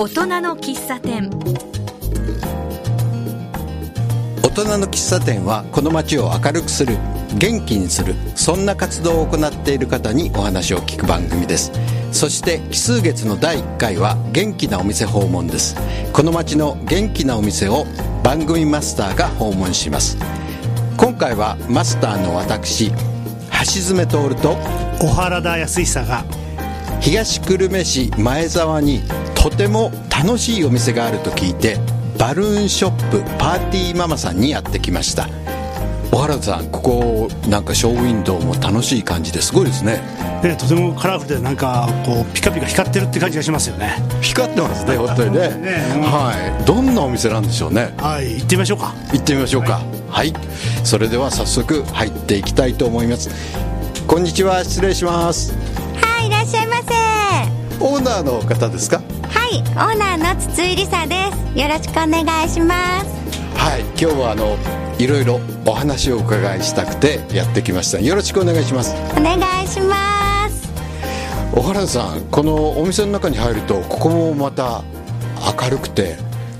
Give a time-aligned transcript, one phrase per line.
[0.00, 1.28] 大人の喫茶店。
[4.44, 6.96] 大人の喫茶店はこの街を明るくする
[7.36, 11.72] 元気にするそんな活動を行っている方にお話を聞く番組です。
[12.12, 15.76] そして奇数月の第1回は元気なお店訪問です。
[16.12, 17.84] この街の元気なお店を
[18.22, 20.16] 番組マスターが訪問します。
[20.96, 22.92] 今回はマスターの私
[23.64, 24.56] 橋爪徹と
[25.00, 26.24] 小原田康久が
[27.00, 29.00] 東久留米市前沢に
[29.34, 31.76] とても楽しいお店があると聞いて
[32.18, 35.28] バルーンショップパーティーママさんにやってきました。
[36.10, 40.00] 小原田さんここなんかショーウィンドウも楽しい感じですごいですね。
[40.42, 43.96] ねとてもカラフルでなんかこうピカピカ光ってるって感じがしますよね。
[44.20, 45.48] 光ってますね本当にね。
[45.48, 45.92] ね。
[45.94, 46.02] うん。
[46.02, 46.64] はい。
[46.64, 47.94] どんなお店なんでしょうね？
[47.98, 48.34] はい。
[48.34, 48.94] 行ってみましょうか。
[49.12, 49.80] 行ってみましょうか。
[50.10, 50.32] はい、
[50.84, 53.30] それでは早速入っていきたいと思います。
[54.06, 54.64] こんにちは。
[54.64, 55.54] 失礼します。
[56.00, 56.94] はい、いらっしゃいませ。
[56.94, 59.02] はオーナーの方ですか？
[59.50, 61.14] い、オーナーの筒井梨沙で
[61.54, 61.58] す。
[61.58, 63.06] よろしくお願いします。
[63.56, 63.80] はい。
[63.80, 64.56] 今日はあの
[64.98, 68.00] いろいろお話をお伺いしたくてやってきました。
[68.00, 68.94] よろしくお願いします。
[69.16, 70.17] お願いします。
[71.52, 74.82] 小原田さんこのお店の中に入るとここもまた
[75.62, 76.16] 明るくて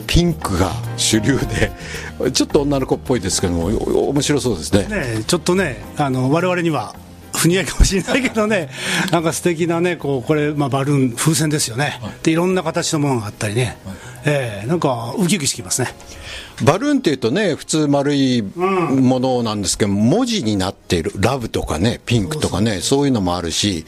[0.06, 1.70] ピンクが主流で
[2.33, 4.86] ちょっと女の子っぽいですけどもお面白そうですね。
[4.89, 6.94] ねちょっとねあの我々には
[7.36, 8.69] 不似合いかもしれないけどね
[9.12, 13.77] なんか素敵なねこうこれ、まあ、バルーン風船ですよね、でいろんな形のものがあったりね、
[14.24, 15.94] ええなんかウキウキしてきますね。
[16.64, 21.12] バルーンっていうとね普通丸いものなんですけど、文字になっている。
[21.16, 23.86] ラブとかねピンクとかねそういうのもあるし、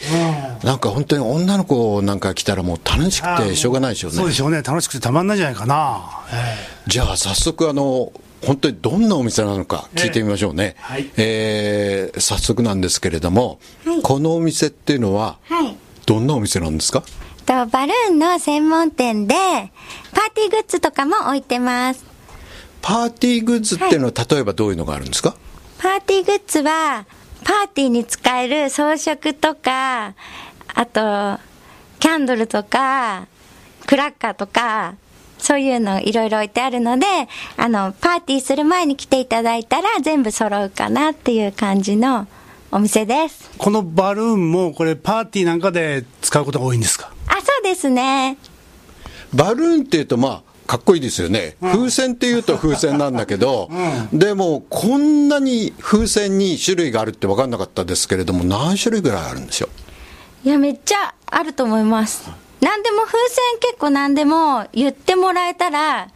[0.64, 4.16] なんか本当に女の子なんか来たらもう楽しくてしょうがないでしょうね。
[4.18, 4.62] そうでしょうね。
[4.62, 6.00] 楽しくてたまんないんじゃないかな、
[6.32, 6.56] え
[6.86, 8.12] じゃあ早速あの
[8.46, 11.10] 本当にどんなお店なのか聞いてみましょうね、ええはい。
[11.16, 14.02] えー早速なんですけれども、はい。
[14.02, 15.76] このお店っていうのははい。
[16.06, 17.02] どんなお店なんですか？
[17.40, 22.04] と、バルーンの専門店で、パーティーグッズとかも置いてます。
[22.82, 25.36] パーティーグッズっていうのは例えばどういうのがあるんですか、
[25.78, 27.06] パーティーグッズは、
[27.44, 30.14] パーティーに使える装飾とか、
[30.74, 31.40] あと、
[31.98, 33.26] キャンドルとか、
[33.86, 34.94] クラッカーとか、
[35.38, 37.06] そういうのいろいろ置いてあるので、
[37.56, 42.28] あの、パーティーする前に来ていただいたら全部揃うかなっていう感じの
[42.70, 43.50] お店です。
[43.58, 47.10] このバルーンもこれパーティーなんかで使うことが多いんですか？
[47.10, 47.14] あ、
[47.62, 48.38] そうですね。
[49.34, 53.68] バルーンっていうとまあかっこいいですよね、風船っていうと風船なんだけど、
[54.14, 59.68] でもこんなに風船に種類があるって分かんなかったですけれども何種類ぐらいあるんでしょ
[60.44, 60.48] う？
[60.48, 62.30] いや、めっちゃあると思います。
[62.62, 66.08] 何でも風船結構何でも言ってもらえたら、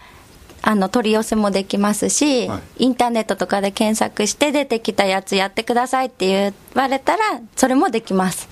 [0.62, 8.48] あの、取り寄せもできますし、はいインターネットとかで検索して出てきたやつやってくださいって言われたら、それもできます。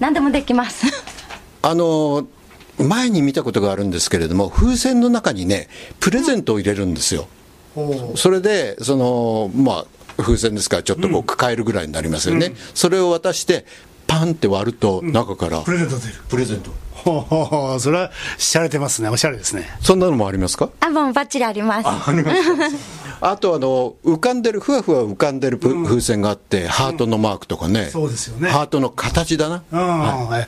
[0.00, 0.86] 何でもできます。
[1.62, 2.26] あの
[2.78, 5.68] 前に見たことがあるんですけれども風船の中にね
[6.00, 7.28] プレゼントを入れるんですよ、
[8.16, 9.86] それでそのまあ
[10.22, 13.64] 風船ですからちょっとこう抱えるぐらいになりますよね、それを渡して
[14.06, 15.60] パンって割ると中から。
[15.62, 16.14] プレゼント出る。
[16.28, 16.70] プレゼント。
[16.92, 17.80] ほうほうほう。
[17.80, 19.08] それはしゃれてますね。
[19.08, 19.68] おしゃれですね。
[19.80, 20.70] そんなのもありますか？
[20.80, 21.88] あ、もうバッチリあります。
[23.20, 28.50] あ とあの浮かんでるふわふわ浮かんでるプ風船があって、ハートのマークとかね、そうですよね。
[28.50, 29.76] ハートの形だな、う
[30.34, 30.36] ん。
[30.36, 30.46] え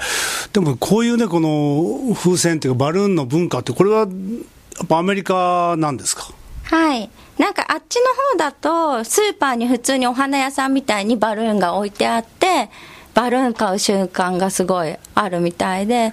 [0.53, 6.29] でもこういうねこの風船っていうかバルーンの文化ってこれはやっぱアメリカなんですか？
[6.65, 7.11] はい。
[7.39, 12.71] なんかあっちの方だと、スーパーに普通にお花屋さんみたいにバルーンが置いてあって、
[13.15, 16.13] バルーン買う習慣がすごいあるみたいで、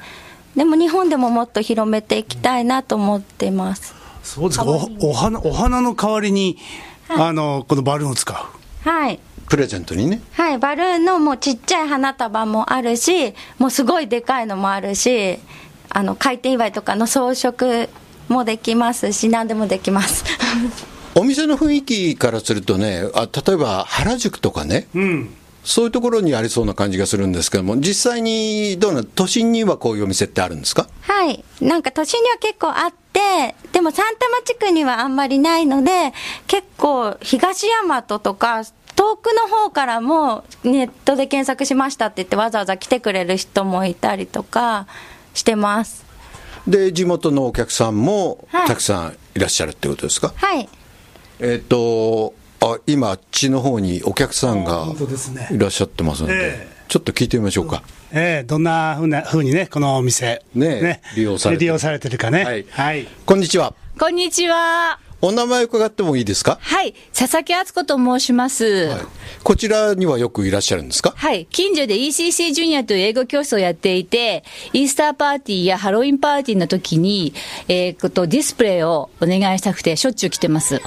[0.56, 3.94] でも日本でももっと広めていきたいなと思ってます。
[4.24, 4.66] そうですか。
[4.66, 6.58] おお花お花の代わりに、
[7.10, 8.90] あのこのバルーンを使う。
[8.90, 9.20] はい。
[9.50, 10.22] プレゼントにね。
[10.34, 15.40] はい、バルーンのもうちっちゃい花束もあるし、もうすごいでかいのもあるし、
[15.90, 17.90] あの、開店祝いとかの装飾
[18.30, 20.24] もできますし、何でもできます。
[21.16, 29.04] お店の雰囲気からするとねあ例えば原宿とかね、うんそういうところにありそうな感じがするんですけども実際にどうなの？
[29.04, 30.88] 都心にはこういうお店ってあるんですか？
[31.02, 31.44] はい。
[31.62, 36.14] なんか都心には結構あって、でも三多摩地区にはあんまりないので、
[36.48, 38.64] 結構東大和とか、
[38.96, 44.88] 遠くの方からもネットで検索しましたって言ってわざわざ来てくれる人もいたりとか
[45.34, 46.06] してます。
[46.68, 50.70] で地元のお客さんもはいたくさんいらっしゃるってことですか、はい。
[51.40, 54.88] えっ、とあ今あっちの方にお客さんが
[55.52, 65.00] いらっしゃってますので、ええちょっと聞いてみましょうか、ええどんなふうなふうにねこのお店ね利用されてる利用されてるかねはいはい、こんにちはこんにちは。
[65.24, 66.58] お名前伺ってもいいですか？
[66.60, 66.96] はい。
[67.18, 68.88] 佐々木敦子と申します。
[68.88, 69.00] はい。
[69.44, 71.14] こちらにはよくいらっしゃるんですか？
[71.16, 71.46] はい。
[71.52, 74.44] 近所で ECC ジュニアという英語教室をやっていて、
[74.74, 77.36] イースターパーティーやハロウィンパーティーの時に、
[77.68, 80.82] えー、こと、ディスプレイをお願いしたくて、しょっちゅう来てます。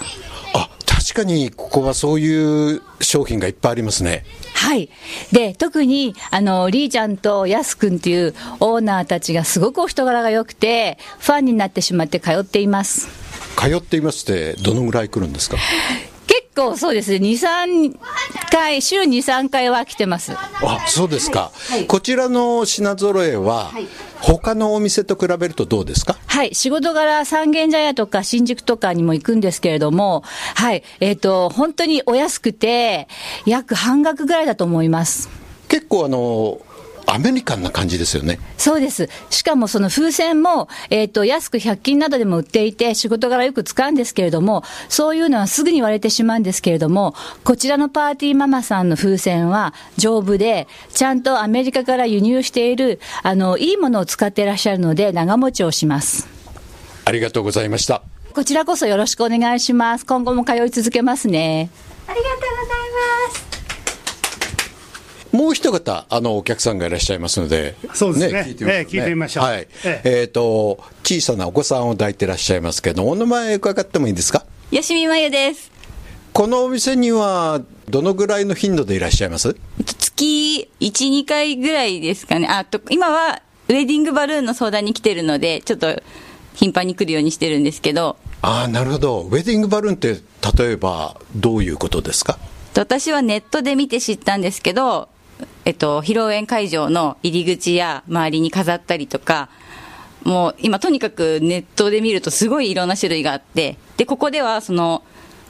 [0.52, 4.24] あ、確かにここはそういう商品がいっぱいありますね。
[4.54, 4.88] はい。
[5.32, 13.08] で、特に、あの、リーちゃんとヤス君っていうオーナーたちがすごくお人柄が良くて、ファンになってしまって通っています。
[13.56, 15.56] 通っていますってどのぐらい来るんですか？
[16.26, 17.10] 結構そうです。
[17.10, 17.32] ね、2、
[17.92, 17.98] 3
[18.50, 20.32] 回、週2、3回は来てます。
[20.32, 21.50] あ、そうですか。
[21.88, 23.72] こちらの品揃えは、
[24.20, 26.16] 他のお店と比べるとどうですか？
[26.26, 30.22] はい、仕事柄三軒茶屋とか新宿とかにも行くんですけれども、
[30.54, 33.08] はい、えっ、と、本当にお安くて、
[33.46, 35.28] 約半額ぐらいだと思います。
[35.68, 36.60] 結構あの、
[37.06, 38.38] アメリカンな感じですよね。
[38.56, 39.08] そうです。
[39.30, 47.14] しかもその風船も、えっ、と、安く100均などでも売っていて、仕事柄よく使うんですけれども、そういうのはすぐに割れてしまうんですけれども、
[47.44, 56.28] こちらのパーティーママさんの風船は丈夫で、ちゃんとアメリカから輸入している、あの、いいものを使っていらっしゃるので、長持ちをします。
[57.04, 58.02] ありがとうございました。
[58.34, 60.06] こちらこそよろしくお願いします。
[60.06, 61.70] 今後も通い続けますね。
[62.08, 63.53] ありがとうございます。
[65.34, 69.68] もう一方、あの、お客さんがいらっしゃいますので、そうですね聞いてみましょうええ聞いてみましょうはい。
[69.84, 74.44] えええっ、と、小さなお子さんを抱いてらっしゃいますけど、お名前伺ってもいいですか？
[74.70, 75.72] 吉見真由です。
[76.32, 79.48] このお店には、どのぐらいの頻度でいらっしゃいます？
[79.78, 82.46] えっと月1、2回ぐらいですかね。
[82.46, 86.00] あと、今はウェディングバルーンの相談に来てるので、ちょっと
[86.54, 89.20] 頻繁に来るようにしてるんですけど、ああ、なるほど。
[89.22, 90.20] ウェディングバルーンって、
[90.56, 92.38] 例えば、どういうことですか？
[92.76, 95.08] 私はネットで見て知ったんですけど、
[95.64, 99.48] えっと、披露宴会場の入り口や周りに飾ったりとか、
[100.22, 105.02] もう今とにかくネットで見るとすごいいろんな種類があって、で、ここではその、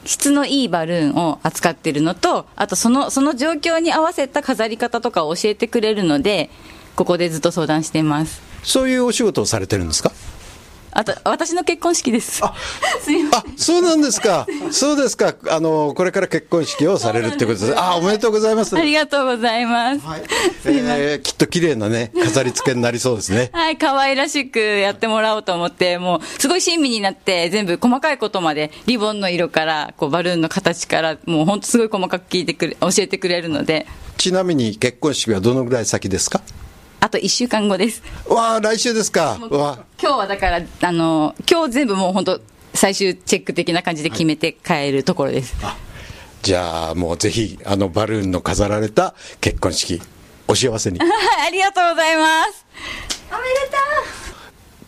[0.04, 6.50] 質のいいバルーンを扱ってるのと、あとその、その状況に合わせた飾り方とかを教えてくれるので、
[6.94, 8.42] ここでずっと相談してます。
[8.62, 10.12] そういうお仕事をされてるんですか？
[10.94, 12.36] あと、私の結婚式です。
[12.36, 12.52] すいま
[13.02, 14.46] せんあ、そうなんですか。
[14.70, 15.34] そうですか。
[15.48, 17.74] あの、これから結婚式をされるってことです。
[17.76, 18.76] あ、おめでとうございます。
[18.76, 20.00] ありがとうございます。
[20.64, 23.50] えーきっと綺麗なね、飾り付けになりそうですね。
[23.54, 33.86] はい、可愛らしくやってもらおうと思って、もう、すごい親身になって、全部細かいことまで、リボンの色から、こう、バルーンの形から、もう本当すごい細かく聞いてくれ、教えてくれるので、
[34.16, 36.40] ちなみに結婚式はどのぐらい先ですか？
[37.04, 38.02] あと1週間後です。
[38.26, 39.36] わあ、来週ですか。
[39.50, 42.40] わ今日はだから、あの、今日全部もう本当
[42.72, 45.54] 最終チェック的な感じで決めて帰るところです。
[46.40, 50.00] じゃあ、もうぜひ、あの、バルーンの飾られた結婚式、
[50.48, 50.98] お幸せに。
[50.98, 51.10] はい、
[51.48, 52.64] ありがとうございます。
[53.30, 53.70] おめで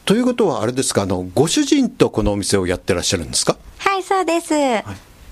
[0.07, 3.59] とということは、あれですか、あの、ご主人とこのお店をやってらっしゃるんですか？
[3.85, 3.89] う。
[3.91, 4.55] はい、そうです。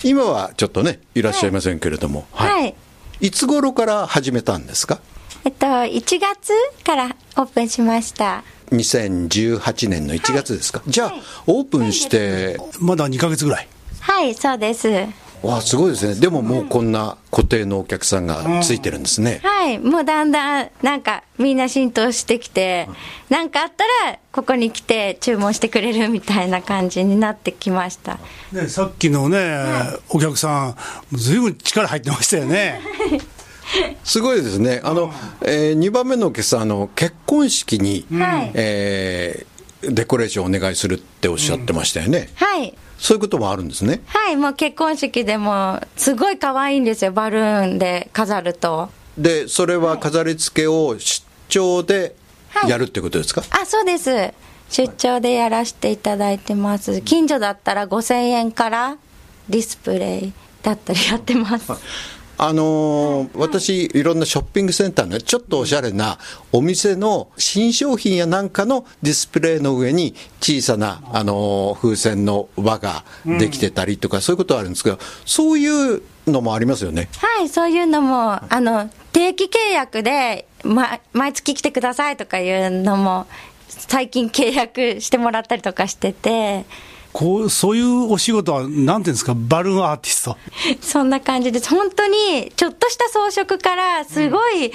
[0.03, 2.27] 今はちょっとね、いらっしゃいませんけれども。
[2.33, 2.75] はい
[3.21, 4.99] いつ頃から始めたんですか？
[5.45, 6.53] えっと、1月
[6.85, 8.43] からオープンしました。
[8.71, 11.15] 2018年の1月ですか、じゃあ、
[11.47, 13.69] オープンして、まだ2ヶ月ぐらい。
[14.01, 14.89] はい、そうです。
[15.43, 16.15] わあ、すごいですね。
[16.15, 19.41] でももうこんな固定のお客さんがついてるんですね。
[19.43, 22.89] はい、もうだんだん、なんか、みんな浸透してきて、
[23.29, 28.19] なんかあったら、ここに来て注文してくれるみたいな感じになってきました。
[28.53, 29.63] ね、さっきのね、
[30.09, 30.77] お客さん、
[31.13, 32.81] ずいぶん力入ってましたよね。
[34.05, 34.81] すごいですね。
[34.85, 35.13] あの、
[35.43, 39.55] え2番目のお客さん、あの、結婚式に、はいえー
[39.93, 42.31] デコレーションお願いするっておっしゃってましたよね。
[42.37, 42.75] はい。
[42.99, 44.03] そういうこともあるんですね。
[44.07, 48.91] はい、もう結婚式でも、すごい可愛いんですよ、バルーンで飾ると。
[49.19, 52.15] で、それは飾り付けを出張で
[52.67, 54.33] やるってことですか、あ、そうです。
[54.71, 57.03] 出張でやらせていただいてます。
[57.03, 58.97] 近所だったら5000円から
[59.49, 61.71] ディスプレイだったりやってます。
[62.37, 66.19] あのー私、いろんなショッピングセンターのちょっとおしゃれな
[66.53, 77.09] お店の新商品やなんかのディスプレイの上に小さな、あのー風船の輪ができてたりとか、そういうことはあるんですけど、そういうのもありますよね？
[77.19, 83.27] はい、そういうのも、あの、定期契約で、ま、毎月来てくださいとかいうのも、
[83.69, 86.65] 最近契約してもらったりとかしてて、
[87.15, 90.37] こう、そういうお仕事は、なんていうんですか、バルーンアーティスト。
[90.83, 91.71] そんな感じです。
[91.71, 94.73] 本当に、ちょっとした装飾から、すごい、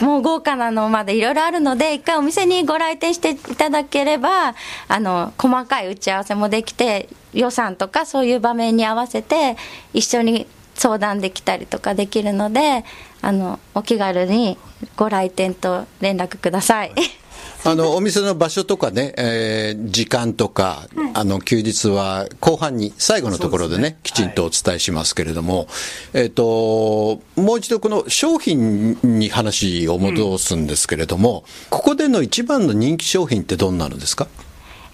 [0.00, 4.56] もう豪華なのまでいろいろあるので、一回お店にご来店していただければ、
[4.88, 9.56] あの、細かい打ち合わせもできて、予算とかそういう場面に合わせて、
[9.94, 12.84] 一緒に相談できたりとかできるので、
[13.20, 14.58] あの、お気軽に
[14.96, 16.92] ご来店と連絡ください。
[17.64, 23.98] あの、お店の場所とかね、えー時間とか、あの、休日は後半に、最後のところでね、ですね。
[24.02, 25.68] きちんとお伝えしますけれども、
[26.12, 34.26] えっ、と、もう一度この商品に話を戻すんですけれども、ここでの一番の人気商品ってどんなのですか？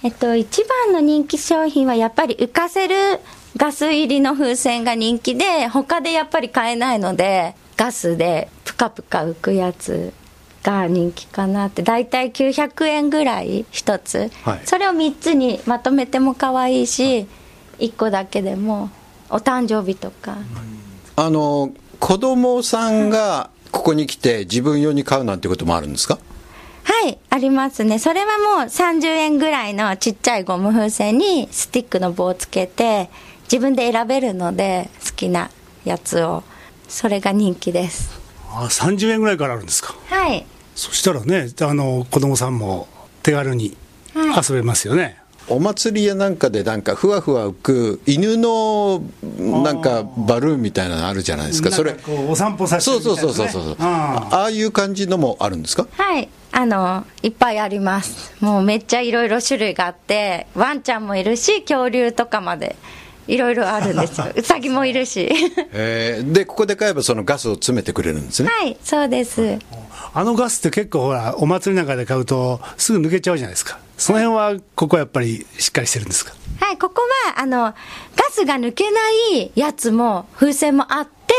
[0.03, 2.95] えっと、一番の人気商品はやっぱり浮かせる
[3.57, 10.13] ガス入りの風船が人気で、他でやっぱり買えないので、ガスでぷかぷか浮くやつ
[10.63, 17.27] が人気かなって、だいたい900円ぐらい一つ、はいそれを3つにまとめても可愛いし、
[17.79, 18.91] 1個だけでも、
[19.31, 20.37] お誕生日とか。
[21.17, 26.19] あの、子供さんがここに来て自分用に買うなんてこともあるんですか？
[26.85, 27.99] はい、ありますね。
[27.99, 33.11] それはもう30円ぐらいのちっちゃいゴム風船にスティックの棒をつけて、
[33.45, 35.51] 自分で選べるので、好きな
[35.85, 36.43] やつを。
[36.89, 38.19] それが人気です。
[38.51, 39.95] あ30円ぐらいからあるんですか？
[40.09, 40.45] はい。
[40.75, 42.89] そしたらねあの子供さんも
[43.23, 43.77] 手軽に
[44.15, 49.03] はい遊べますよね、お祭りやなんかでなんかふわふわ浮く犬の
[49.39, 51.71] なんかバルーンみたいなのあるじゃないですか。
[51.71, 51.97] それ
[52.29, 53.77] お散歩させてそうるみたいうなねそそうそうそう。
[53.81, 55.87] あああいう感じのもあるんですか？
[55.93, 56.29] はい。
[56.51, 58.33] あの、いっぱいあります。
[58.41, 62.75] もうめっちゃいろいろ種類があって、ワンちゃんもいるし、恐竜とかまで、
[63.29, 64.27] いろいろあるんですよ。
[64.35, 65.29] うさぎもいるし。
[65.73, 68.49] えーで、ここで買えばそのガスを詰めてくれるんですね。
[68.51, 69.59] はい、そうです。
[70.15, 76.33] あのガスって結構ほらお祭りなんかで買うとすぐ抜けちゃうじゃないですかその辺はここはやっぱりしっかりしてるんですか？
[76.61, 77.75] はい、ここは、あの、ガ
[78.33, 78.99] スが抜けな
[79.33, 81.35] いやつも、風船もあって、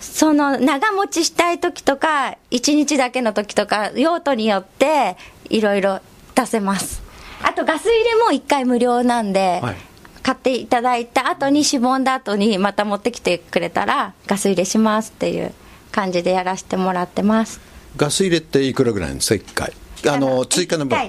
[0.00, 5.16] その、長持ちしたい時とか、1日だけの時とか、用途によって、
[5.50, 6.00] いろいろ
[6.34, 7.02] 出せます。
[7.42, 9.76] あと、ガス入れも1回無料なんで、はい
[10.22, 15.52] 買っていただいた後に、しぼんだ後に、また持ってきてくれたら、ガス入れしますっていう
[15.90, 17.60] 感じでやらせてもらってます。
[17.96, 19.72] ガス入れっていくらぐらいなんですか、1回。
[20.14, 20.98] あの、追加の分。
[20.98, 21.08] あ2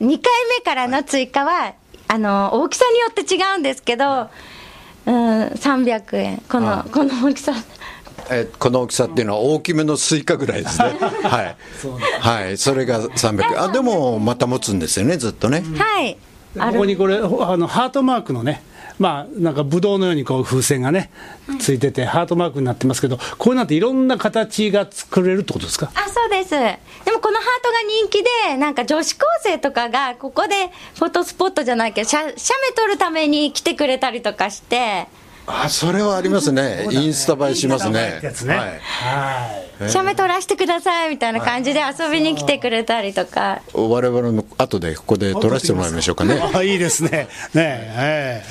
[0.00, 0.20] 回目
[0.64, 1.74] からの追加は、
[2.06, 4.28] あの大きさによって違うんですけど、
[5.06, 7.54] うん、300円、このこの大きさ、
[8.30, 10.96] えーこの大きさっていうのは大きめのスイカぐらいですね。
[11.24, 11.56] はい。
[12.20, 12.56] はい。
[12.56, 13.62] それが300円。
[13.62, 15.64] あ、でもまた持つんですよね、ずっとね。
[15.76, 16.16] はい、
[16.54, 17.20] ここにこれあ
[17.56, 18.62] のハートマークのね
[18.98, 21.10] まあなんかブドウのようにこう風船がね
[21.58, 25.90] ついててハートマークになってますけどこういうのっていろんな形が作れるってことですか？
[25.94, 26.78] あそうです、で
[27.12, 35.06] もこのハートが人気で、なんか女子高生とかが、ここでフォトスポットじゃないけど、写写メ撮るために来てくれたりとかして、
[35.46, 36.86] あ、それはありますね。
[36.90, 38.20] インスタ映えしますね。
[38.30, 38.80] はい。
[38.80, 43.60] はい写メ撮らせてくださいみたいな感じで遊びに来てくれたりとか。
[43.72, 46.40] 我々も後でここで撮らせてもらいましょうかね。
[46.54, 48.44] あいいですねねえ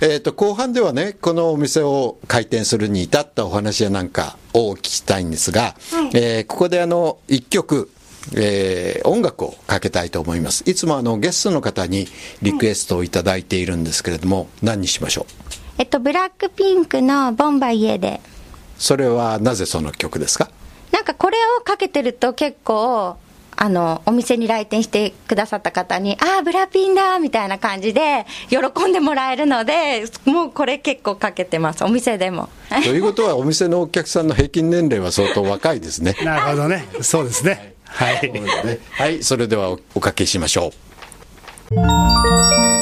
[0.00, 5.76] ええっと、後半ではね、このお店を開店するに至ったお話やなんかをお聞きしたいんですが、
[6.12, 7.88] えーここであの、一曲、
[8.36, 10.64] えー音楽をかけたいと思います。
[10.66, 12.08] いつもあの、ゲストの方に
[12.42, 15.26] リクエストをいただいているんですけれども、何にしましょ
[15.60, 15.63] う？
[15.78, 18.20] えっと、ブラックピンクのボンバイエで。
[18.78, 20.48] それはなぜその曲ですか？
[20.92, 23.16] なんかこれをかけてると結構、
[23.56, 32.48] あの、お店に来店してくださった方に、ああ、ブラピンだみたいな感じで、喜んでもらえるので、もうこれ結構かけてます、お店でも。
[32.82, 36.16] ということは、お店のお客さんの平均年齢は相当若いですね。
[36.24, 38.32] なるほどねそうですねはい
[38.90, 40.72] はい、それではおおかけしましょ
[41.70, 42.73] う。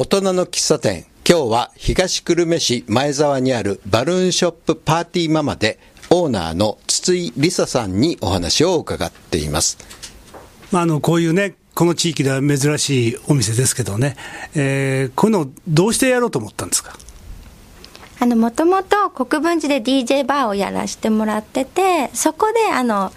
[0.00, 1.06] 大人の喫茶店。
[1.28, 9.76] 今日は東久留米市前沢にあるバルーンショップパーティーママでオーナーの筒井梨沙さんにお話を伺っています。
[10.70, 14.14] まあ、あのこういうねこの地域では珍しいお店ですけどね、
[14.54, 16.96] えーこういうのをどうしてやろうと思ったんですか？
[18.20, 23.12] あの、もともと国分寺で DJ バーをやらせてもらってて、そこで、あの、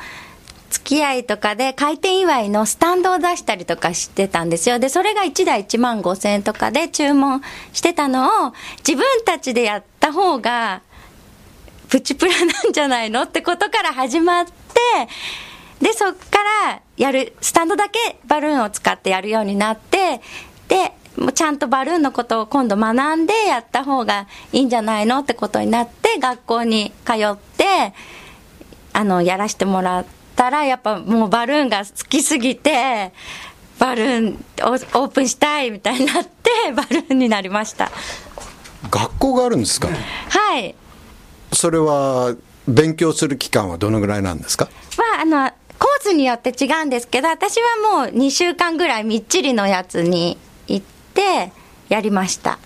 [0.71, 4.79] 付き合いとかで開店祝いのスタンドを出したりとかしてたんですよ。
[4.79, 7.41] で、それが1台1万5千円とかで注文
[7.73, 8.53] してたのを、
[8.87, 10.81] 自分たちでやった方が、
[11.89, 14.51] プチプラなんじゃないのってことから始まって、
[15.81, 20.21] で、そっからやる、スタンドだけバルーンを使ってやるようになって、
[20.69, 27.93] で、もうちゃんとバルーンのことを今度学んでやった方がいいんじゃないのってことになって、学校に通って、
[28.93, 30.05] あの、やらせてもらっ
[30.41, 33.11] たら、やっぱもうバルーンが好きすぎて、
[33.77, 37.91] バルーンをオープンしたいみたいになって、 バルーンになりました。
[38.89, 39.87] 学校があるんですか
[40.29, 40.73] はい。
[41.53, 42.33] それは
[42.67, 44.65] 勉強する期間はどのぐらいなんですか？
[44.97, 51.51] は、あの、コースによって違うんですけど、私はもう2週間ぐらいみっちりのやつに行って、
[51.89, 52.57] やりました。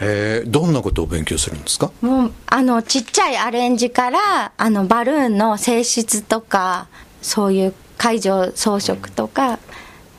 [0.00, 1.90] えーどんなことを勉強するんですか？
[2.02, 6.88] もう、あの、ちっちゃいアレンジから、あの、バルーンの性質とか、
[7.24, 9.58] そういう会場装飾とか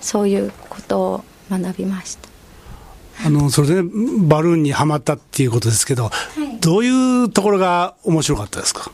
[0.02, 2.30] そういうことを学びました。
[3.26, 3.90] あのそれで、ね、
[4.28, 6.60] バルーンにはまったっていうことですけど、い。
[6.60, 8.92] どういうところが面白かったですか？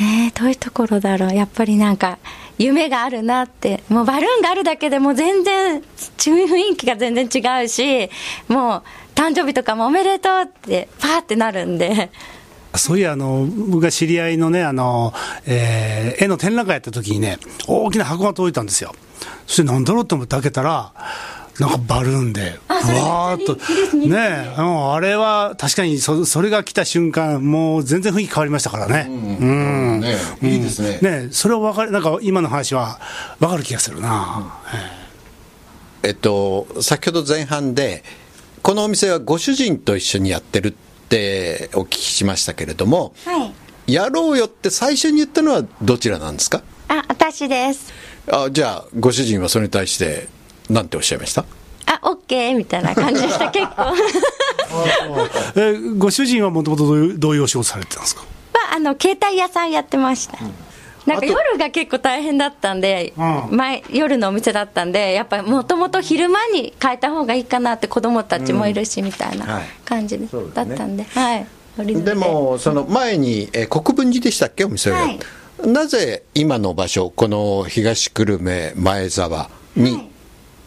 [0.00, 1.34] えー、どういうところだろう。
[1.34, 2.18] やっぱりなんか
[2.56, 3.84] 夢があるなって。
[3.88, 5.82] もうバルーンがあるだけでもう全然
[6.16, 8.10] 雰囲気が全然違うし
[8.48, 8.82] もう
[9.14, 12.10] 誕生日とかもおめでとうってパーってなるんで
[12.78, 15.12] そういやあの僕が知り合いのねあの、
[15.46, 18.94] えー絵の展覧会やった時にね大きな箱が届いたんですよ。
[19.46, 20.92] そして何だろうと思って開けたら
[21.58, 23.56] なんかバルーンでふわーっと
[23.96, 24.18] ね。
[24.56, 29.06] あれは確かにそそれが来た瞬間もう全然雰囲気変わりましたからね。
[29.08, 30.98] うん、ねいいですね。
[31.02, 33.00] ねえそれは分かるなんか今の話は
[33.40, 34.54] 分かる気がするな、
[36.02, 38.04] えっと、先ほど前半で、
[38.62, 40.87] このお店はご主人と一緒にやってるって
[41.74, 43.44] お聞きしましたけれども、は
[43.86, 43.92] い。
[43.92, 46.62] やろうよって最初に言ったのはどちらなんですか？
[46.88, 47.92] あ私です。
[48.30, 50.28] あじゃあ、ご主人はそれに対して、
[50.68, 51.44] なんておっしゃいました？
[51.86, 53.82] あオッケーみたいな感じでした 結構。
[53.82, 53.94] は
[55.56, 56.84] えご主人はもともと
[57.16, 58.24] どういうお仕事されてたんですか？
[58.74, 60.38] あの携帯屋さんやってました、
[61.06, 63.56] なんか夜が結構大変だったんで、うん。
[63.56, 69.68] 前夜のお店だったんでやっぱりもともと昼間に変えた方がいいかなって子供たちもいるしみたいはない。
[69.84, 70.42] 感じうですね。
[70.54, 71.04] だったんで。
[71.04, 71.46] はい。
[71.78, 72.14] で。
[72.14, 75.18] も、その前に、えー国分寺でしたっけ、お店をやるはい。
[75.68, 80.10] なぜ今の場所、この東久留米前沢に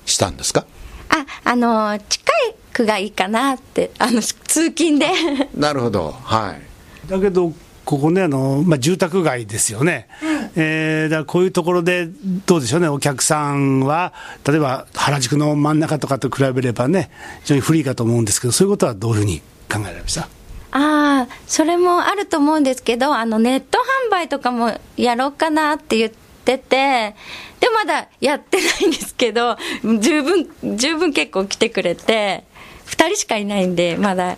[0.06, 0.66] したんですか、
[1.10, 2.32] ああの近
[2.74, 5.08] くがいいかなってあの通勤で。
[5.56, 7.10] なるほど、はい。
[7.10, 7.52] だけど、
[7.86, 10.08] ここね、あのまあ、住宅街ですよね、
[10.56, 12.08] えーだからこういうところで、
[12.46, 14.14] どうでしょうね、お客さんは、
[14.48, 17.10] 例えば原宿の真ん中とかと比べればね、
[17.42, 19.40] 非常にフリーかと思うんですけど、そういうことはどういうふうに
[19.72, 20.28] 考えられました？
[20.74, 26.12] ああそれもあると思うんですけどあのネット販売とかもやろうかなって言っ
[26.46, 27.14] てて
[27.60, 29.58] でまだやってないんですけど
[30.00, 32.46] 十分十分結構来てくれて
[32.86, 34.38] 2人しかいないんでまだ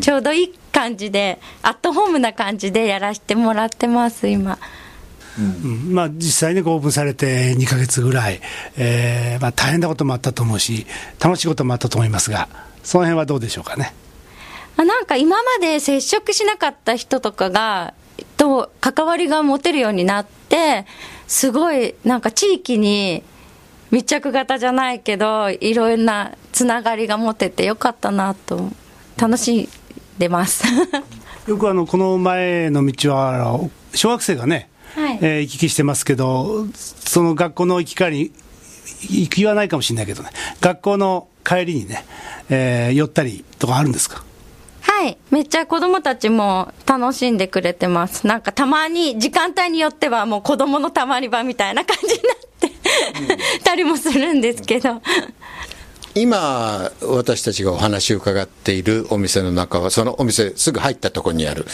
[0.00, 4.58] ちょうどいい感じで、アットホームな感じでやらせてもらってます今。
[5.38, 5.94] うん。
[5.94, 8.40] まあ、実際にこうオープンされて2ヶ月ぐらい、
[8.76, 10.86] えーまあ、大変なこともあったと思うし、
[11.20, 12.48] 楽しいこともあったと思いますが、
[12.82, 13.92] その辺はどうでしょうかね？
[14.76, 17.94] あなんか今まで接触しなかった人とかが、
[18.36, 20.86] と関わりが持てるようになって、
[21.26, 23.22] すごいなんか地域に
[23.90, 28.70] 密着型じゃないけど、いろんなつながりが持ててよかったなと、
[29.16, 29.68] 楽しん
[30.18, 30.64] でます。
[31.46, 33.60] よくあのこの前の道は
[33.94, 38.32] 小学生がね、はいえー行き来してますけど、その学校の行き帰り、
[39.10, 42.04] 行きはないかもしれないけどね、学校の帰りにね、
[42.48, 44.24] えー寄ったりとかあるんですか？
[44.80, 45.16] はい。
[45.30, 48.26] めっちゃ子供たちも楽しんでくれてます。
[48.26, 55.00] なんかたまに、時間帯によってはもう子供のたまり場みたいな感じになって、 たりもするんですけど。
[56.14, 61.66] 今、私たちがお話を伺っているお店の中は、そのお店すぐ入ったところにある、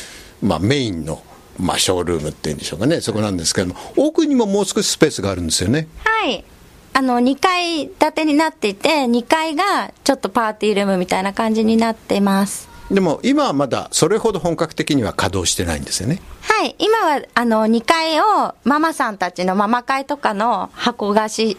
[0.43, 1.23] まあ、メインの、
[1.59, 5.89] まあ、ショールームっていうんでしょうかね、そこなんですけども、奥にももう少しスペースがあるんですよね。
[6.05, 6.45] はい。
[6.93, 12.69] あの、2階建てになっていて、2階がちょっとパーティールームみたいな感じになってます。
[12.91, 16.21] でも今はまだそれほど本格的には稼働してないんですよね。
[16.43, 16.75] はい。
[16.79, 21.57] 今は、あの、2階をママさんたちのママ会とかの箱貸し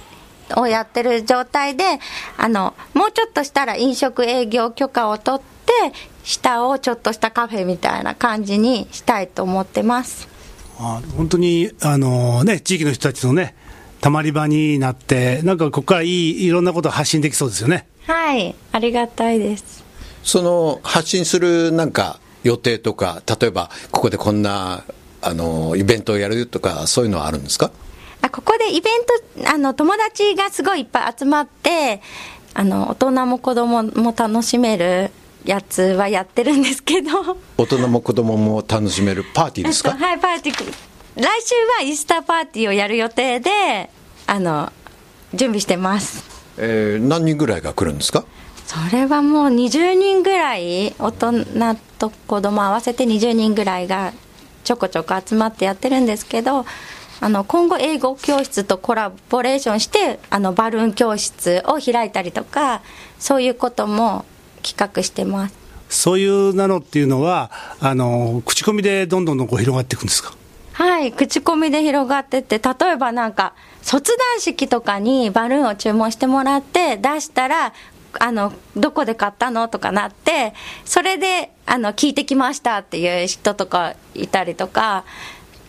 [0.58, 1.84] をやってる状態で、
[2.38, 5.74] あの、もうちょっとしたら飲食営業許可を取って、
[6.24, 10.28] 下をちょっとしたカフェみたいな感じにしたいと思ってます。
[10.80, 13.56] あ本当にあの、ね、地域の人たちのね、
[14.02, 17.88] たまり場になって、なんかここからいいいろんなことを発信できそうですよね。
[18.08, 18.56] はい。
[18.72, 19.84] ありがたいです。
[20.24, 24.84] その発信するなんか予定とか、例えばここでこんな
[25.22, 27.68] あのイベントをやるとか、そういうのはあるんですか？
[27.68, 27.81] あ
[28.32, 32.02] ここでイベントあの友達がすごいいっぱい集まって
[32.54, 35.12] あの大人も子供も楽しめる
[35.46, 37.38] やつはやってるんですけど。
[37.58, 39.91] 大人も子供も楽しめるパーティーですか？
[39.91, 40.74] はいパーティー。
[41.15, 43.89] 来週はイースターパーティーをやる予定で
[44.28, 44.72] あの
[45.34, 46.24] 準備してます。
[46.58, 48.24] えー何人ぐらいが来るんですか？
[48.65, 51.44] それはもう20人ぐらい大人
[52.00, 54.13] と子供合わせて20人ぐらいが
[54.63, 56.65] ちょこちょこ集まってやってるんですけど
[57.24, 62.82] あの今後英語教室とコラボレーションしてあのバルーン教室を開いたりとか
[63.20, 64.26] そういうことも
[64.64, 65.56] 企画してます
[65.88, 70.34] そういうなのっていうのは、あの口コミでどんどんどんこう広がっていくんですか？
[70.74, 77.74] はい口コミで広がってって例えばなんか卒団式とかにバルーンを注文してもらって出したら
[78.20, 80.54] あのどこで買ったのとかなって
[80.86, 85.04] それであの聞いてきましたっていう人とかいたりとか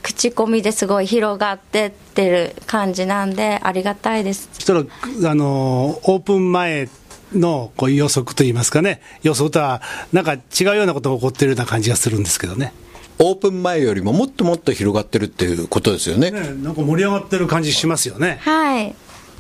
[0.03, 4.49] 口コミですごい広がってってる感じなんで、ありがたいです。
[4.53, 4.85] そしたら、
[5.31, 6.89] あの、オープン前
[7.35, 9.81] のこう予測といいますかね、予想とは
[10.13, 12.73] なんか違うようなことが起こってるような感じがするんですけどね。
[13.19, 16.31] オープン前よりももっともっと広がってるっていうことですよね。
[16.31, 18.39] ねなんか盛り上がってる感じしますよね。
[18.41, 18.95] はい。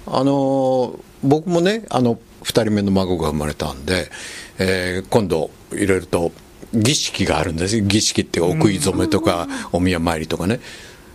[0.06, 4.10] あの僕もねあの2人目の孫が生まれたんで、
[4.58, 6.32] えー今度いろいろと
[6.74, 10.60] 儀式があるんです儀式っていうお食い初めとかお宮参りとかね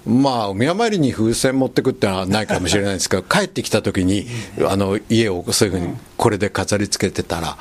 [0.05, 4.27] まあお宮参りに風船持ってくってのはないかもしれないですけど 帰ってきた時に
[4.67, 7.57] あの家をそういうふうにこれで飾り付けてたら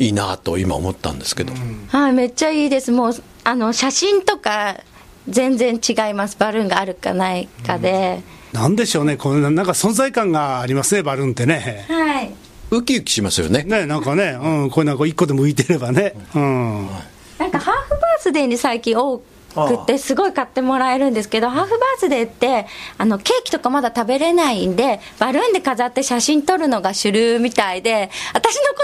[0.00, 1.52] いいなと今思ったんですけど、
[1.88, 2.90] はい、めっちゃいいです。
[2.90, 3.12] もう、
[3.44, 4.80] あの、写真とか
[5.28, 6.36] 全然違います。
[6.38, 8.22] バルーンがあるかないかで。
[8.54, 11.84] なんでしょうね、このなんか存在感がありますね、バルーンってね。
[11.88, 12.30] はい。
[12.70, 16.14] ウキウキしますよねね、なんかね、うん、これなんか一個でも浮いてればね。
[16.34, 16.88] うん。
[17.40, 22.66] なんかハーフバースデーに最近多くて、すごい買ってもらえるんですけど、ハーフバースデーって、
[22.98, 28.80] あの、ケーキとかまだ食べれないんで、バルーンで飾って写真撮るのが主流みたいで、私の子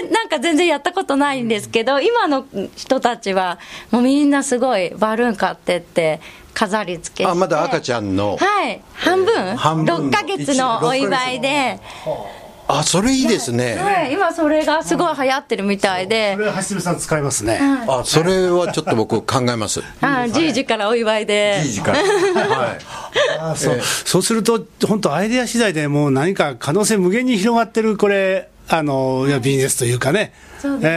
[0.00, 3.58] 供の時代なんか全然やったことないんですけど、今の人たちは、
[3.90, 6.20] もうみんなすごいバルーン買ってって、
[6.54, 7.30] 飾り付けして。
[7.30, 8.80] あまだ赤ちゃんのはい。
[8.94, 11.78] 半分半分 ?6 ヶ月のお祝いで。
[12.06, 12.41] あ
[12.82, 14.12] それいいですね、はい。
[14.12, 16.34] 今それがすごい流行ってるみたいで。
[16.36, 16.42] こ。
[16.42, 17.58] れ、橋爪さん使いますね。
[17.88, 19.82] あそれはちょっと僕考えます。
[20.00, 21.60] あじいじからお祝いで。
[21.64, 22.04] いい時間はい。
[23.40, 23.80] あそう。
[23.82, 30.32] そうすると、本当、アイデア次第でもう何か可能性無限に広がってる、これ、あのいやビジネスというかね。
[30.60, 30.88] そうですね。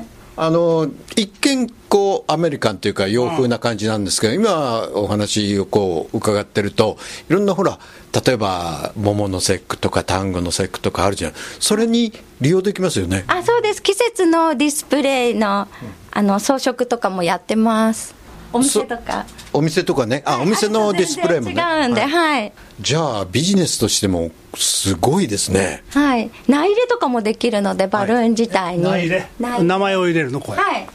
[0.00, 0.01] え
[0.44, 6.98] あの一見こうアメリカンというか洋風な感じなんですけど、今お話をこう伺ってると
[7.30, 7.78] いろんなほら
[8.26, 13.82] 例えば桃の節句とか単語の節句とかあるじゃんそれに利用できますよねあ、そうです。
[13.82, 15.68] 季節のディスプレイの、
[16.10, 18.22] あの、装飾とかもやってます。
[18.52, 19.24] お店とか。
[19.52, 22.52] お店とかねあお店のディスプレイもね違うんで、はいはい。
[22.82, 26.30] じゃあビジネスとしてもすごいですねはい。
[26.48, 28.84] 内入れとかもできるので、バルーン自体に。
[28.84, 29.26] ー内入れ？
[29.38, 30.58] 内入れ名前を入れるの、これ。
[30.58, 30.86] はい。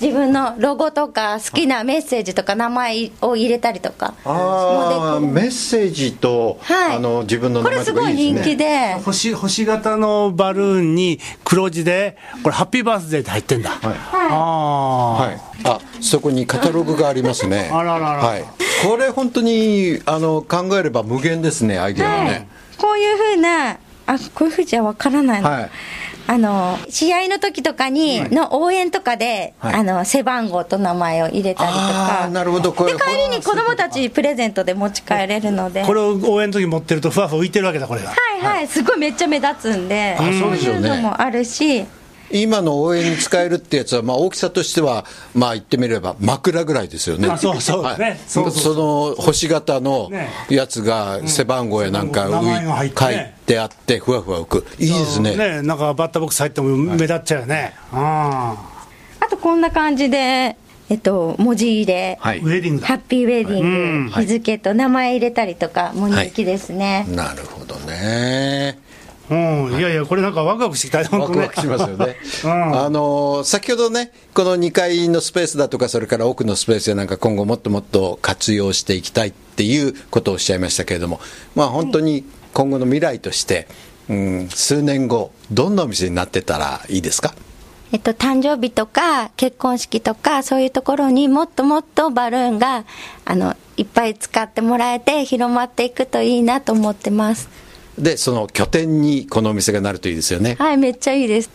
[0.00, 4.14] 自分のロゴとか、好きなメッセージとか、名前を入れたりとか。
[4.24, 8.54] ああメッセージと、はいあの自分の名前これすごいとかいいですね。
[8.54, 8.94] 人気で。
[9.04, 13.70] 星星型のバルーンに黒字で、これ、ハッピーバースデーって入ってんだ。
[13.70, 13.96] はい。
[14.30, 14.34] あ
[15.24, 17.70] はい、あそこにカタログがありますね。
[17.72, 18.44] あらららはい、
[18.86, 22.26] これ本当にあの考えれば無限ですねアイデアははい。
[22.26, 22.48] ね、。
[22.78, 25.50] こういうふうな、あ、こういうふうじゃわからないの。
[25.50, 25.70] はい
[26.30, 29.74] あの、試合の時とかに、の応援とかで、はい。
[29.76, 32.28] あの、背番号と名前を入れたりとか。
[32.30, 32.70] なるほど。
[32.74, 35.86] これで、帰りに子供たちプレゼントで持ち帰れるので。
[35.86, 38.10] これを応援の時持ってると、ふわふわ浮いてるわけだ、これが。
[38.10, 41.86] はいはい、すごいめっちゃ目立つんで、あそういうのもあるし、
[42.30, 47.26] 今の応援に使えるってやつは、まあ、大きさとしては、まあ、言ってみれば枕ぐらいですよね。
[47.26, 48.04] あそうそうですね。
[48.04, 48.18] はい。
[48.26, 50.28] その星型のね。
[50.50, 54.66] やつが背番号やなんか書いてあって、ふわふわ浮く。
[54.78, 55.34] いいですね。
[55.34, 57.74] ねなんかバッターボックス入っても目立っちゃうよね。
[57.92, 58.56] あ
[59.20, 60.56] あとこんな感じで、
[60.90, 62.86] えっと、文字入れ、はいーウェディングだ。
[62.86, 67.06] ハッピーウェディング、はい日付と名前入れたりとかも人気ですね。
[67.08, 68.78] なるほどね。
[69.30, 72.16] うん、いやいや、これなんかワクワクしてきたよ、ワクワクしますよね。
[72.44, 81.20] うんあの先ほどね、この2階のスペースだとか、それから奥のスペースでなんか今後もっともっと活用していきたいっていうことをおっしゃいましたけれども、
[81.54, 82.24] まあ本当に
[82.58, 83.68] 今後の未来として、
[84.08, 87.32] うん、数年後、どんなお店になってたらいいですか？
[87.92, 92.84] えっと、誕生日とか結婚式とかそういうところにもっともっとバルーンが
[93.24, 97.48] あのいっぱい使ってもらえて広まっていくといいなと思ってます。
[97.96, 100.56] で、その拠点にこのお店がなるといいですよね。
[100.58, 101.50] はいめっちゃいいです。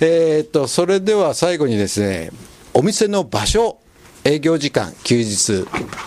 [0.00, 2.30] えーっと、それでは最後にですね、
[2.72, 3.76] お店の場所、
[4.24, 5.66] 営業時間、休日、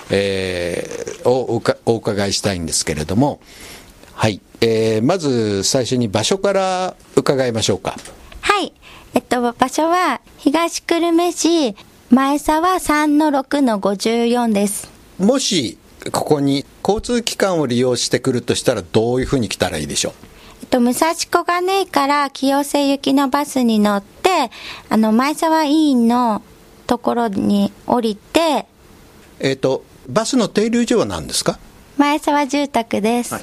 [0.10, 3.40] えーをお伺いしたいんですけれども、
[4.16, 7.96] はい、えーまず最初に場所から伺いましょうか。
[8.42, 8.74] はい。
[9.14, 11.76] えっと場所は東久留米市
[12.10, 14.90] 前沢3-6-54です。
[15.18, 15.78] もし、
[16.12, 20.14] ここに交通機関を利用してくるとしたら、どういうふうに来たらいいでしょ
[20.62, 24.30] えっと、武蔵小金井から清瀬行きのバスに乗って、
[24.90, 26.42] あの、前沢委員の
[26.88, 28.68] ところに降りて、
[29.42, 31.58] うえーっと、バスの停留所は何ですか？
[31.98, 33.36] 前沢住宅です。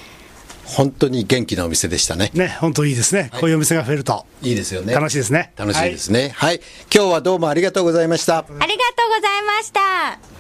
[0.67, 3.31] 本当に元気なお店でしたねね、本当いいですね。
[3.41, 4.27] こういうお店が増えると。
[4.43, 6.61] いいですよね楽しいですね楽しいですねはい、
[6.95, 8.67] 今日はどうもありがとうございましたありがとう
[9.15, 10.36] ございました。